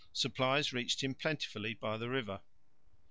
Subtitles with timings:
[0.13, 2.41] Supplies reached him plentifully by the river.